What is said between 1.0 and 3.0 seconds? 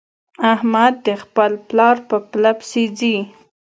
د خپل پلار په پله پسې